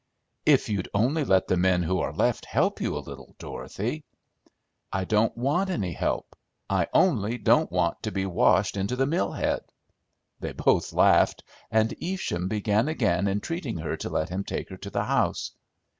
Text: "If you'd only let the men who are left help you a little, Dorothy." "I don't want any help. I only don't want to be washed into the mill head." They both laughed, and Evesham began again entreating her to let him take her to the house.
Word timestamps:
"If 0.47 0.67
you'd 0.67 0.87
only 0.95 1.23
let 1.23 1.47
the 1.47 1.57
men 1.57 1.83
who 1.83 1.99
are 1.99 2.11
left 2.11 2.47
help 2.47 2.81
you 2.81 2.97
a 2.97 3.05
little, 3.05 3.35
Dorothy." 3.37 4.03
"I 4.91 5.05
don't 5.05 5.37
want 5.37 5.69
any 5.69 5.91
help. 5.93 6.35
I 6.67 6.87
only 6.91 7.37
don't 7.37 7.71
want 7.71 8.01
to 8.01 8.11
be 8.11 8.25
washed 8.25 8.77
into 8.77 8.95
the 8.95 9.05
mill 9.05 9.31
head." 9.33 9.61
They 10.39 10.53
both 10.53 10.91
laughed, 10.91 11.43
and 11.69 11.93
Evesham 12.01 12.47
began 12.47 12.87
again 12.87 13.27
entreating 13.27 13.77
her 13.77 13.95
to 13.97 14.09
let 14.09 14.29
him 14.29 14.43
take 14.43 14.69
her 14.69 14.77
to 14.77 14.89
the 14.89 15.03
house. 15.05 15.51